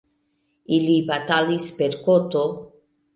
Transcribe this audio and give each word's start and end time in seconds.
Ili 0.77 0.95
batalis 1.09 1.67
per 1.81 1.99
koto. 2.09 2.43